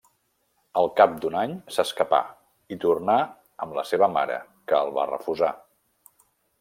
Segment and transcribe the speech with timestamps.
[0.79, 2.21] Al cap d'un any s'escapà
[2.75, 3.17] i tornà
[3.67, 4.41] amb la seva mare,
[4.73, 5.53] que el va refusar.